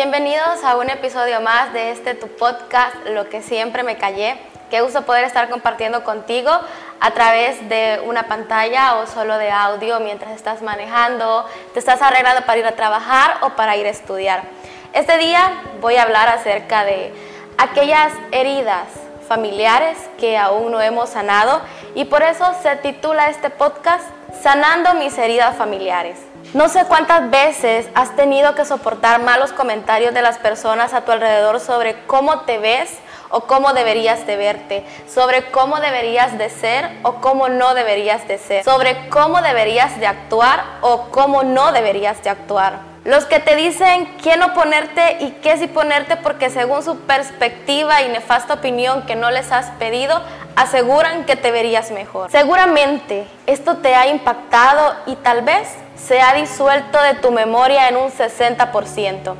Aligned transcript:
Bienvenidos 0.00 0.62
a 0.62 0.76
un 0.76 0.88
episodio 0.90 1.40
más 1.40 1.72
de 1.72 1.90
este 1.90 2.14
tu 2.14 2.28
podcast, 2.28 2.94
Lo 3.08 3.28
que 3.28 3.42
siempre 3.42 3.82
me 3.82 3.96
callé. 3.96 4.38
Qué 4.70 4.80
gusto 4.80 5.02
poder 5.02 5.24
estar 5.24 5.50
compartiendo 5.50 6.04
contigo 6.04 6.52
a 7.00 7.10
través 7.10 7.68
de 7.68 8.00
una 8.06 8.28
pantalla 8.28 8.94
o 8.98 9.08
solo 9.08 9.38
de 9.38 9.50
audio 9.50 9.98
mientras 9.98 10.36
estás 10.36 10.62
manejando, 10.62 11.44
te 11.72 11.80
estás 11.80 12.00
arreglando 12.00 12.46
para 12.46 12.58
ir 12.60 12.66
a 12.66 12.76
trabajar 12.76 13.38
o 13.40 13.56
para 13.56 13.76
ir 13.76 13.86
a 13.86 13.90
estudiar. 13.90 14.44
Este 14.92 15.18
día 15.18 15.50
voy 15.80 15.96
a 15.96 16.04
hablar 16.04 16.28
acerca 16.28 16.84
de 16.84 17.12
aquellas 17.58 18.12
heridas 18.30 18.86
familiares 19.28 19.98
que 20.18 20.38
aún 20.38 20.72
no 20.72 20.80
hemos 20.80 21.10
sanado 21.10 21.60
y 21.94 22.06
por 22.06 22.22
eso 22.22 22.44
se 22.62 22.74
titula 22.76 23.28
este 23.28 23.50
podcast 23.50 24.04
Sanando 24.42 24.94
mis 24.94 25.16
heridas 25.18 25.56
familiares. 25.56 26.18
No 26.54 26.68
sé 26.68 26.84
cuántas 26.86 27.30
veces 27.30 27.88
has 27.94 28.16
tenido 28.16 28.54
que 28.54 28.64
soportar 28.64 29.20
malos 29.20 29.52
comentarios 29.52 30.14
de 30.14 30.22
las 30.22 30.38
personas 30.38 30.94
a 30.94 31.02
tu 31.02 31.12
alrededor 31.12 31.60
sobre 31.60 32.02
cómo 32.06 32.40
te 32.40 32.58
ves 32.58 32.98
o 33.30 33.42
cómo 33.42 33.72
deberías 33.72 34.26
de 34.26 34.36
verte, 34.36 34.84
sobre 35.12 35.50
cómo 35.50 35.80
deberías 35.80 36.38
de 36.38 36.50
ser 36.50 36.90
o 37.02 37.14
cómo 37.14 37.48
no 37.48 37.74
deberías 37.74 38.26
de 38.28 38.38
ser, 38.38 38.64
sobre 38.64 39.08
cómo 39.08 39.40
deberías 39.42 39.98
de 40.00 40.06
actuar 40.06 40.64
o 40.80 41.08
cómo 41.10 41.42
no 41.42 41.72
deberías 41.72 42.22
de 42.22 42.30
actuar. 42.30 42.88
Los 43.04 43.24
que 43.24 43.40
te 43.40 43.56
dicen 43.56 44.16
qué 44.22 44.36
no 44.36 44.52
ponerte 44.52 45.16
y 45.20 45.30
qué 45.42 45.56
sí 45.56 45.66
ponerte 45.66 46.16
porque 46.16 46.50
según 46.50 46.82
su 46.82 46.98
perspectiva 47.00 48.02
y 48.02 48.08
nefasta 48.08 48.54
opinión 48.54 49.06
que 49.06 49.16
no 49.16 49.30
les 49.30 49.50
has 49.50 49.70
pedido, 49.78 50.20
aseguran 50.56 51.24
que 51.24 51.36
te 51.36 51.50
verías 51.50 51.90
mejor. 51.90 52.30
Seguramente 52.30 53.26
esto 53.46 53.78
te 53.78 53.94
ha 53.94 54.08
impactado 54.08 54.94
y 55.06 55.14
tal 55.16 55.42
vez 55.42 55.68
se 55.96 56.20
ha 56.20 56.34
disuelto 56.34 57.00
de 57.00 57.14
tu 57.14 57.30
memoria 57.30 57.88
en 57.88 57.96
un 57.96 58.10
60%, 58.10 59.34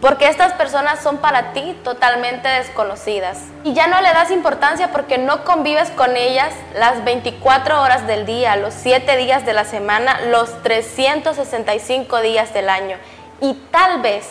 porque 0.00 0.28
estas 0.28 0.52
personas 0.52 1.02
son 1.02 1.18
para 1.18 1.52
ti 1.52 1.76
totalmente 1.82 2.48
desconocidas. 2.48 3.38
Y 3.64 3.72
ya 3.72 3.86
no 3.86 4.00
le 4.00 4.12
das 4.12 4.30
importancia 4.30 4.92
porque 4.92 5.18
no 5.18 5.44
convives 5.44 5.90
con 5.90 6.16
ellas 6.16 6.52
las 6.74 7.04
24 7.04 7.80
horas 7.80 8.06
del 8.06 8.26
día, 8.26 8.56
los 8.56 8.74
7 8.74 9.16
días 9.16 9.46
de 9.46 9.54
la 9.54 9.64
semana, 9.64 10.20
los 10.30 10.62
365 10.62 12.20
días 12.20 12.52
del 12.52 12.68
año. 12.68 12.98
Y 13.40 13.54
tal 13.70 14.00
vez, 14.02 14.26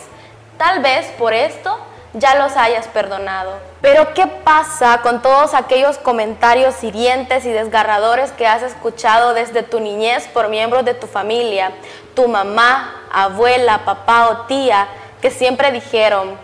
tal 0.56 0.80
vez 0.80 1.06
por 1.18 1.34
esto 1.34 1.78
ya 2.14 2.34
los 2.36 2.56
hayas 2.56 2.86
perdonado. 2.88 3.58
Pero 3.82 4.14
¿qué 4.14 4.26
pasa 4.26 5.00
con 5.02 5.20
todos 5.20 5.52
aquellos 5.52 5.98
comentarios 5.98 6.82
hirientes 6.82 7.44
y 7.44 7.52
desgarradores 7.52 8.32
que 8.32 8.46
has 8.46 8.62
escuchado 8.62 9.34
desde 9.34 9.62
tu 9.62 9.80
niñez 9.80 10.26
por 10.28 10.48
miembros 10.48 10.84
de 10.84 10.94
tu 10.94 11.06
familia, 11.06 11.72
tu 12.14 12.26
mamá, 12.26 13.02
abuela, 13.12 13.84
papá 13.84 14.28
o 14.30 14.46
tía, 14.46 14.88
que 15.26 15.32
siempre 15.32 15.72
dijeron, 15.72 16.38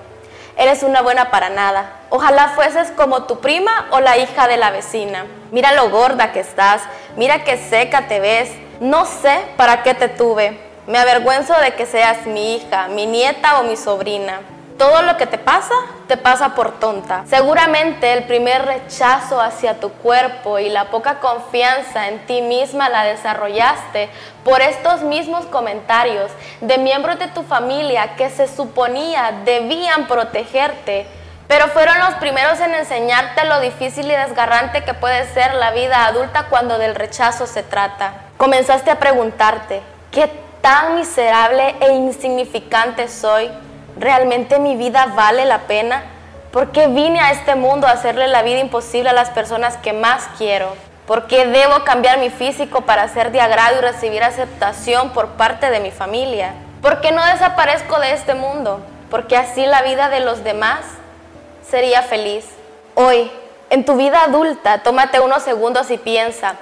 eres 0.57 0.83
una 0.83 1.03
buena 1.03 1.31
para 1.31 1.51
nada. 1.51 2.01
Ojalá 2.11 2.49
fueses 2.49 2.91
como 2.91 3.27
tu 3.27 3.39
prima 3.39 3.87
o 3.93 4.01
la 4.01 4.19
hija 4.19 4.49
de 4.49 4.57
la 4.57 4.73
vecina. 4.73 5.25
Mira 5.53 5.71
lo 5.71 5.89
gorda 5.89 6.33
que 6.33 6.41
estás, 6.41 6.83
mira 7.17 7.45
qué 7.45 7.59
seca 7.59 8.09
te 8.09 8.19
ves. 8.19 8.51
No 8.81 9.05
sé 9.05 9.39
para 9.57 9.85
qué 9.85 9.95
te 9.95 10.09
tuve. 10.09 10.59
Me 10.89 10.99
avergüenzo 10.99 11.55
de 11.61 11.75
que 11.75 11.87
seas 11.87 12.27
mi 12.27 12.57
hija, 12.57 12.89
mi 12.89 13.07
nieta 13.07 13.61
o 13.61 13.63
mi 13.63 13.77
sobrina. 13.77 14.41
Todo 14.83 15.03
lo 15.03 15.17
que 15.17 15.29
te 15.29 15.39
pasa, 15.39 15.75
te 16.09 16.17
pasa 16.17 16.57
por 16.57 16.81
tonta. 16.81 17.23
Seguramente 17.29 18.15
el 18.15 18.25
primer 18.25 18.65
rechazo 18.65 19.41
hacia 19.41 19.79
tu 19.79 19.93
cuerpo 19.93 20.59
y 20.59 20.71
la 20.71 20.87
poca 20.87 21.21
confianza 21.21 22.09
en 22.09 22.27
ti 22.27 22.43
misma 22.43 22.89
la 22.89 23.05
desarrollaste 23.05 24.11
por 24.45 24.61
estos 24.61 25.03
mismos 25.03 25.47
comentarios 25.47 26.33
de 26.61 26.79
miembros 26.79 27.21
de 27.21 27.29
tu 27.29 27.45
familia 27.45 28.17
que 28.17 28.29
se 28.29 28.49
suponía 28.49 29.33
debían 29.45 30.09
protegerte, 30.09 31.07
pero 31.47 31.69
fueron 31.69 32.01
los 32.01 32.15
primeros 32.15 32.59
en 32.59 32.75
enseñarte 32.75 33.45
lo 33.45 33.61
difícil 33.61 34.07
y 34.07 34.17
desgarrante 34.17 34.83
que 34.83 34.95
puede 34.95 35.33
ser 35.33 35.55
la 35.55 35.71
vida 35.71 36.07
adulta 36.07 36.47
cuando 36.51 36.79
del 36.79 36.97
rechazo 36.97 37.47
se 37.47 37.63
trata. 37.63 38.15
Comenzaste 38.37 38.91
a 38.91 38.98
preguntarte, 38.98 39.81
¿qué 40.11 40.29
tan 40.61 40.97
miserable 40.97 41.77
e 41.79 41.92
insignificante 41.92 43.07
soy? 43.07 43.48
¿Realmente 43.97 44.58
mi 44.58 44.77
vida 44.77 45.07
vale 45.14 45.45
la 45.45 45.61
pena? 45.61 46.03
¿Por 46.51 46.73
qué 46.73 46.86
vine 46.86 47.20
a 47.20 47.33
este 47.33 47.55
mundo 47.55 47.86
a 47.86 47.92
hacerle 47.92 48.29
la 48.29 48.42
vida 48.42 48.58
imposible 48.58 49.11
a 49.11 49.14
las 49.14 49.30
personas 49.30 49.77
que 49.77 49.92
más 49.92 50.29
quiero? 50.39 50.75
¿Por 51.07 51.27
qué 51.27 51.47
debo 51.47 51.85
cambiar 51.85 52.19
mi 52.19 52.30
físico 52.30 52.83
para 52.83 53.08
ser 53.08 53.33
de 53.33 53.41
agrado 53.41 53.79
y 53.79 53.80
recibir 53.80 54.23
aceptación 54.23 55.11
por 55.11 55.29
parte 55.30 55.70
de 55.70 55.80
mi 55.80 55.91
familia? 55.91 56.55
¿Por 56.80 57.01
qué 57.01 57.13
no 57.13 57.25
desaparezco 57.25 57.98
de 58.01 58.13
este 58.13 58.35
mundo? 58.35 58.80
Porque 59.11 59.36
así 59.36 59.67
la 59.67 59.83
vida 59.83 60.09
de 60.09 60.20
los 60.20 60.45
demás 60.45 60.80
sería 61.69 62.03
feliz. 62.03 62.47
Hoy, 62.95 63.30
en 63.70 63.85
tu 63.85 63.97
vida 63.97 64.23
adulta, 64.24 64.83
tómate 64.83 65.20
unos 65.20 65.42
segundos 65.42 65.91
y 65.91 65.98
piensa, 65.98 66.57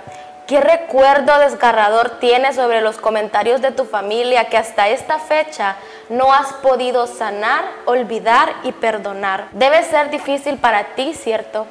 ¿Qué 0.50 0.60
recuerdo 0.60 1.38
desgarrador 1.38 2.18
tienes 2.18 2.56
sobre 2.56 2.80
los 2.80 2.96
comentarios 2.96 3.62
de 3.62 3.70
tu 3.70 3.84
familia 3.84 4.46
que 4.46 4.56
hasta 4.56 4.88
esta 4.88 5.20
fecha 5.20 5.76
no 6.10 6.32
has 6.32 6.52
podido 6.54 7.06
sanar, 7.06 7.64
olvidar 7.86 8.52
y 8.64 8.72
perdonar? 8.72 9.48
Debe 9.52 9.82
ser 9.84 10.10
difícil 10.10 10.58
para 10.58 10.94
ti, 10.94 11.14
¿cierto? 11.14 11.66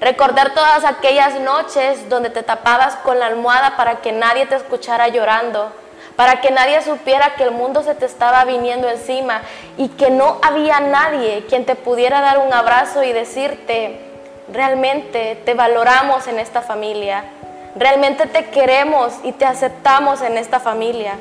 Recordar 0.00 0.54
todas 0.54 0.84
aquellas 0.84 1.40
noches 1.40 2.08
donde 2.08 2.30
te 2.30 2.44
tapabas 2.44 2.94
con 2.96 3.18
la 3.18 3.26
almohada 3.26 3.76
para 3.76 3.96
que 3.96 4.12
nadie 4.12 4.46
te 4.46 4.54
escuchara 4.54 5.08
llorando, 5.08 5.72
para 6.14 6.40
que 6.40 6.52
nadie 6.52 6.80
supiera 6.82 7.34
que 7.34 7.42
el 7.42 7.50
mundo 7.50 7.82
se 7.82 7.96
te 7.96 8.06
estaba 8.06 8.44
viniendo 8.44 8.88
encima 8.88 9.42
y 9.76 9.88
que 9.88 10.10
no 10.10 10.38
había 10.42 10.78
nadie 10.78 11.44
quien 11.48 11.66
te 11.66 11.74
pudiera 11.74 12.20
dar 12.20 12.38
un 12.38 12.52
abrazo 12.52 13.02
y 13.02 13.12
decirte, 13.12 13.98
realmente 14.52 15.42
te 15.44 15.54
valoramos 15.54 16.28
en 16.28 16.38
esta 16.38 16.62
familia 16.62 17.24
Realmente 17.78 18.26
te 18.26 18.46
queremos 18.46 19.14
y 19.22 19.32
te 19.32 19.44
aceptamos 19.44 20.20
en 20.22 20.36
esta 20.36 20.58
familia. 20.58 21.14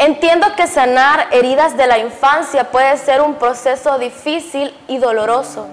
Entiendo 0.00 0.56
que 0.56 0.66
sanar 0.66 1.26
heridas 1.30 1.76
de 1.76 1.86
la 1.86 1.98
infancia 1.98 2.70
puede 2.70 2.96
ser 2.96 3.20
un 3.20 3.34
proceso 3.34 3.98
difícil 3.98 4.74
y 4.88 4.96
doloroso, 4.96 5.66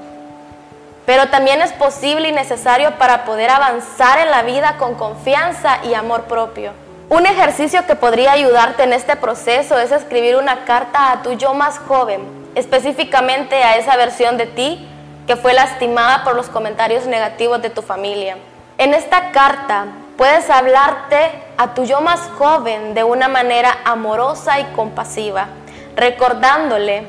pero 1.05 1.29
también 1.29 1.61
es 1.61 1.71
posible 1.71 2.27
y 2.27 2.31
necesario 2.33 2.97
para 2.97 3.23
poder 3.23 3.49
avanzar 3.49 4.19
en 4.19 4.29
la 4.29 4.41
vida 4.41 4.75
con 4.79 4.95
confianza 4.95 5.77
y 5.85 5.93
amor 5.93 6.23
propio. 6.23 6.73
Un 7.07 7.25
ejercicio 7.25 7.87
que 7.87 7.95
podría 7.95 8.33
ayudarte 8.33 8.83
en 8.83 8.91
este 8.91 9.15
proceso 9.15 9.79
es 9.79 9.93
escribir 9.93 10.35
una 10.35 10.65
carta 10.65 11.13
a 11.13 11.21
tu 11.21 11.31
yo 11.31 11.53
más 11.53 11.79
joven, 11.79 12.19
específicamente 12.53 13.63
a 13.63 13.77
esa 13.77 13.95
versión 13.95 14.35
de 14.35 14.47
ti 14.47 14.85
que 15.25 15.37
fue 15.37 15.53
lastimada 15.53 16.25
por 16.25 16.35
los 16.35 16.49
comentarios 16.49 17.05
negativos 17.05 17.61
de 17.61 17.69
tu 17.69 17.81
familia. 17.81 18.35
En 18.77 18.93
esta 18.93 19.31
carta 19.31 19.85
Puedes 20.17 20.49
hablarte 20.49 21.29
a 21.57 21.75
tu 21.75 21.85
yo 21.85 22.01
más 22.01 22.19
joven 22.39 22.95
de 22.95 23.03
una 23.03 23.27
manera 23.27 23.77
amorosa 23.85 24.59
y 24.59 24.63
compasiva, 24.75 25.47
recordándole 25.95 27.03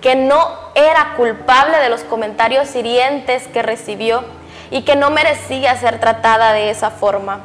que 0.00 0.16
no 0.16 0.58
era 0.74 1.14
culpable 1.16 1.78
de 1.78 1.88
los 1.88 2.00
comentarios 2.02 2.74
hirientes 2.74 3.46
que 3.46 3.62
recibió 3.62 4.24
y 4.72 4.82
que 4.82 4.96
no 4.96 5.10
merecía 5.10 5.76
ser 5.76 6.00
tratada 6.00 6.52
de 6.52 6.70
esa 6.70 6.90
forma. 6.90 7.40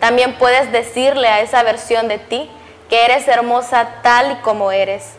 También 0.00 0.34
puedes 0.34 0.70
decirle 0.70 1.28
a 1.28 1.40
esa 1.40 1.62
versión 1.62 2.08
de 2.08 2.18
ti 2.18 2.50
que 2.90 3.06
eres 3.06 3.26
hermosa 3.26 3.88
tal 4.02 4.32
y 4.32 4.34
como 4.36 4.70
eres 4.70 5.14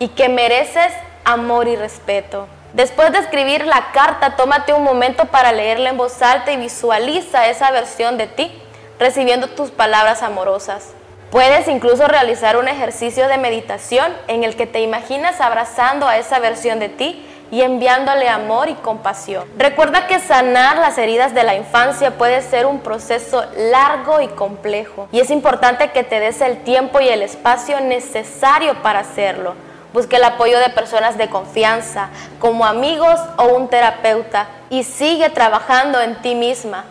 y 0.00 0.08
que 0.08 0.28
mereces 0.28 0.92
amor 1.24 1.68
y 1.68 1.76
respeto. 1.76 2.48
Después 2.74 3.12
de 3.12 3.18
escribir 3.18 3.66
la 3.66 3.92
carta, 3.92 4.34
tómate 4.34 4.72
un 4.72 4.82
momento 4.82 5.26
para 5.26 5.52
leerla 5.52 5.90
en 5.90 5.96
voz 5.96 6.20
alta 6.22 6.50
y 6.50 6.56
visualiza 6.56 7.46
esa 7.46 7.70
versión 7.70 8.18
de 8.18 8.26
ti, 8.26 8.50
recibiendo 8.98 9.46
tus 9.46 9.70
palabras 9.70 10.24
amorosas. 10.24 10.92
Puedes 11.30 11.68
incluso 11.68 12.08
realizar 12.08 12.56
un 12.56 12.66
ejercicio 12.66 13.28
de 13.28 13.38
meditación 13.38 14.12
en 14.26 14.42
el 14.42 14.56
que 14.56 14.66
te 14.66 14.80
imaginas 14.80 15.40
abrazando 15.40 16.08
a 16.08 16.18
esa 16.18 16.40
versión 16.40 16.80
de 16.80 16.88
ti 16.88 17.24
y 17.52 17.62
enviándole 17.62 18.28
amor 18.28 18.68
y 18.68 18.74
compasión. 18.74 19.44
Recuerda 19.56 20.08
que 20.08 20.18
sanar 20.18 20.78
las 20.78 20.98
heridas 20.98 21.32
de 21.32 21.44
la 21.44 21.54
infancia 21.54 22.18
puede 22.18 22.42
ser 22.42 22.66
un 22.66 22.80
proceso 22.80 23.44
largo 23.56 24.20
y 24.20 24.26
complejo 24.26 25.06
y 25.12 25.20
es 25.20 25.30
importante 25.30 25.92
que 25.92 26.02
te 26.02 26.18
des 26.18 26.40
el 26.40 26.64
tiempo 26.64 27.00
y 27.00 27.08
el 27.08 27.22
espacio 27.22 27.80
necesario 27.80 28.82
para 28.82 29.00
hacerlo 29.00 29.54
Busque 29.94 30.16
el 30.16 30.24
apoyo 30.24 30.58
de 30.58 30.70
personas 30.70 31.16
de 31.18 31.30
confianza, 31.30 32.08
como 32.40 32.66
amigos 32.66 33.20
o 33.36 33.44
un 33.44 33.68
terapeuta, 33.68 34.48
y 34.68 34.82
sigue 34.82 35.30
trabajando 35.30 36.00
en 36.00 36.20
ti 36.20 36.34
misma 36.34 36.82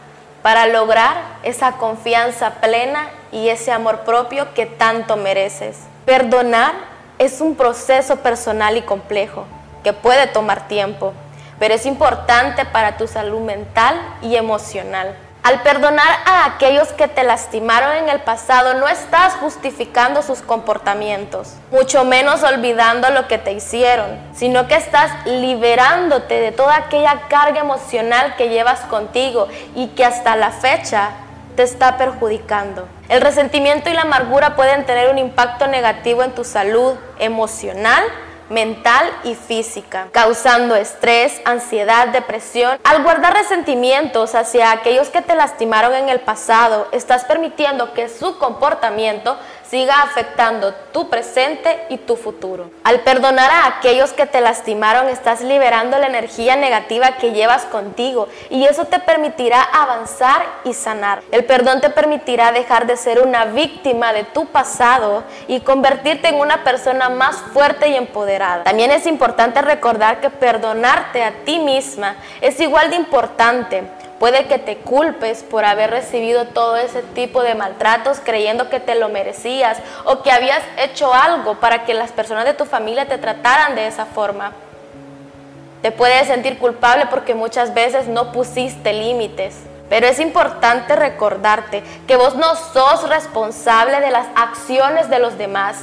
para 0.42 0.68
lograr 0.68 1.18
esa 1.44 1.74
confianza 1.74 2.62
plena 2.62 3.10
y 3.34 3.50
ese 3.50 3.74
amor 3.74 4.06
propio 4.06 4.54
que 4.54 4.66
tanto 4.66 5.18
mereces. 5.18 5.80
Perdonar 6.06 6.76
es 7.20 7.42
un 7.42 7.56
proceso 7.56 8.20
personal 8.20 8.78
y 8.78 8.84
complejo 8.84 9.48
que 9.84 9.92
puede 9.92 10.28
tomar 10.28 10.70
tiempo, 10.70 11.12
pero 11.60 11.74
es 11.74 11.86
importante 11.86 12.64
para 12.64 12.96
tu 12.96 13.10
salud 13.10 13.42
mental 13.42 14.00
y 14.22 14.38
emocional. 14.38 15.14
Al 15.44 15.62
perdonar 15.62 16.08
a 16.26 16.46
aquellos 16.46 16.88
que 16.94 17.10
te 17.10 17.26
lastimaron 17.26 17.98
en 17.98 18.08
el 18.08 18.22
pasado, 18.22 18.76
no 18.76 18.88
estás 18.88 19.34
justificando 19.34 20.22
sus 20.22 20.42
comportamientos, 20.42 21.56
mucho 21.70 22.06
menos 22.06 22.44
olvidando 22.44 23.10
lo 23.10 23.28
que 23.28 23.38
te 23.38 23.52
hicieron, 23.52 24.18
sino 24.34 24.70
que 24.70 24.76
estás 24.76 25.12
liberándote 25.26 26.40
de 26.40 26.54
toda 26.54 26.78
aquella 26.78 27.24
carga 27.28 27.60
emocional 27.60 28.38
que 28.38 28.48
llevas 28.48 28.80
contigo 28.86 29.50
y 29.76 29.88
que 29.88 30.06
hasta 30.06 30.38
la 30.38 30.52
fecha 30.52 31.10
te 31.58 31.64
está 31.64 31.98
perjudicando. 31.98 32.88
El 33.10 33.20
resentimiento 33.20 33.90
y 33.90 33.94
la 33.94 34.04
amargura 34.04 34.56
pueden 34.56 34.86
tener 34.86 35.12
un 35.12 35.18
impacto 35.18 35.68
negativo 35.68 36.24
en 36.24 36.32
tu 36.32 36.46
salud 36.46 36.94
emocional, 37.20 38.02
mental 38.50 39.10
y 39.24 39.36
física, 39.36 40.08
causando 40.12 40.76
estrés, 40.76 41.42
ansiedad, 41.46 42.10
depresión. 42.10 42.78
Al 42.84 43.04
guardar 43.04 43.34
resentimientos 43.34 44.36
hacia 44.36 44.72
aquellos 44.72 45.10
que 45.10 45.22
te 45.22 45.36
lastimaron 45.36 45.94
en 45.94 46.10
el 46.10 46.20
pasado, 46.20 46.88
estás 46.92 47.26
permitiendo 47.26 47.94
que 47.94 48.10
su 48.10 48.38
comportamiento 48.38 49.38
siga 49.70 50.02
afectando 50.02 50.74
tu 50.92 51.10
presente 51.10 51.86
y 51.90 51.98
tu 51.98 52.16
futuro. 52.16 52.70
Al 52.84 53.02
perdonar 53.02 53.50
a 53.50 53.68
aquellos 53.68 54.14
que 54.14 54.26
te 54.26 54.42
lastimaron, 54.42 55.10
estás 55.10 55.42
liberando 55.42 55.98
la 55.98 56.08
energía 56.08 56.56
negativa 56.56 57.18
que 57.18 57.32
llevas 57.32 57.66
contigo 57.66 58.28
y 58.50 58.66
eso 58.66 58.86
te 58.86 59.00
permitirá 59.00 59.62
avanzar 59.62 60.44
y 60.64 60.74
sanar. 60.74 61.22
El 61.32 61.46
perdón 61.46 61.82
te 61.82 61.90
permitirá 61.90 62.52
dejar 62.52 62.88
de 62.88 62.98
ser 62.98 63.22
una 63.22 63.46
víctima 63.46 64.14
de 64.14 64.24
tu 64.24 64.46
pasado 64.48 65.24
y 65.48 65.62
convertirte 65.62 66.30
en 66.30 66.36
una 66.36 66.64
persona 66.64 67.10
más 67.10 67.38
fuerte 67.54 67.90
y 67.90 67.96
empoderada. 67.96 68.64
También 68.64 68.92
es 68.92 69.06
importante 69.06 69.62
recordar 69.62 70.22
que 70.22 70.30
perdonarte 70.30 71.24
a 71.24 71.32
ti 71.46 71.60
misma 71.60 72.16
es 72.42 72.60
igual 72.60 72.90
de 72.90 72.96
importante 72.96 73.84
Puede 74.24 74.46
que 74.46 74.58
te 74.58 74.78
culpes 74.78 75.44
por 75.44 75.66
haber 75.66 75.90
recibido 75.90 76.46
todo 76.46 76.78
ese 76.78 77.02
tipo 77.02 77.44
de 77.44 77.56
maltratos 77.56 78.22
creyendo 78.24 78.70
que 78.70 78.80
te 78.80 78.96
lo 78.96 79.10
merecías 79.10 79.80
o 80.06 80.22
que 80.22 80.32
habías 80.32 80.62
hecho 80.78 81.14
algo 81.14 81.56
para 81.56 81.84
que 81.84 81.94
las 81.94 82.14
personas 82.14 82.46
de 82.46 82.54
tu 82.54 82.64
familia 82.64 83.06
te 83.06 83.18
trataran 83.18 83.76
de 83.76 83.86
esa 83.86 84.06
forma. 84.06 84.54
Te 85.82 85.92
puedes 85.92 86.28
sentir 86.28 86.58
culpable 86.58 87.08
porque 87.08 87.36
muchas 87.36 87.74
veces 87.74 88.08
no 88.08 88.32
pusiste 88.32 88.94
límites. 88.94 89.58
Pero 89.90 90.08
es 90.08 90.22
importante 90.22 90.96
recordarte 90.96 91.84
que 92.08 92.16
vos 92.16 92.36
no 92.36 92.56
sos 92.56 93.10
responsable 93.10 94.00
de 94.00 94.12
las 94.12 94.28
acciones 94.38 95.10
de 95.10 95.20
los 95.20 95.38
demás, 95.38 95.80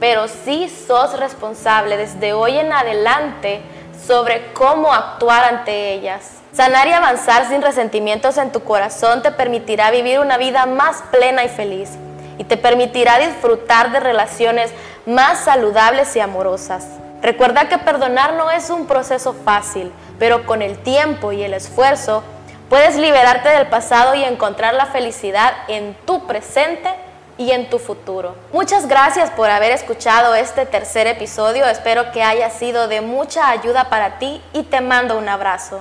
pero 0.00 0.26
sí 0.26 0.68
sos 0.68 1.16
responsable 1.20 1.96
desde 1.96 2.32
hoy 2.32 2.58
en 2.58 2.72
adelante 2.72 3.62
sobre 4.06 4.52
cómo 4.52 4.92
actuar 4.92 5.44
ante 5.44 5.92
ellas. 5.92 6.30
Sanar 6.52 6.86
y 6.86 6.92
avanzar 6.92 7.48
sin 7.48 7.62
resentimientos 7.62 8.38
en 8.38 8.52
tu 8.52 8.62
corazón 8.62 9.22
te 9.22 9.32
permitirá 9.32 9.90
vivir 9.90 10.20
una 10.20 10.36
vida 10.36 10.66
más 10.66 11.02
plena 11.10 11.44
y 11.44 11.48
feliz 11.48 11.90
y 12.38 12.44
te 12.44 12.56
permitirá 12.56 13.18
disfrutar 13.18 13.92
de 13.92 14.00
relaciones 14.00 14.72
más 15.06 15.40
saludables 15.40 16.14
y 16.16 16.20
amorosas. 16.20 16.86
Recuerda 17.22 17.68
que 17.68 17.78
perdonar 17.78 18.34
no 18.34 18.50
es 18.50 18.70
un 18.70 18.86
proceso 18.86 19.32
fácil, 19.32 19.92
pero 20.18 20.44
con 20.46 20.62
el 20.62 20.78
tiempo 20.78 21.32
y 21.32 21.42
el 21.42 21.54
esfuerzo 21.54 22.22
puedes 22.68 22.96
liberarte 22.96 23.48
del 23.48 23.68
pasado 23.68 24.14
y 24.14 24.24
encontrar 24.24 24.74
la 24.74 24.86
felicidad 24.86 25.52
en 25.68 25.94
tu 26.06 26.26
presente 26.26 26.90
y 27.38 27.50
en 27.50 27.68
tu 27.70 27.78
futuro. 27.78 28.34
Muchas 28.52 28.88
gracias 28.88 29.30
por 29.30 29.50
haber 29.50 29.72
escuchado 29.72 30.34
este 30.34 30.66
tercer 30.66 31.06
episodio. 31.06 31.66
Espero 31.66 32.12
que 32.12 32.22
haya 32.22 32.50
sido 32.50 32.88
de 32.88 33.00
mucha 33.00 33.48
ayuda 33.48 33.90
para 33.90 34.18
ti 34.18 34.42
y 34.52 34.64
te 34.64 34.80
mando 34.80 35.18
un 35.18 35.28
abrazo. 35.28 35.80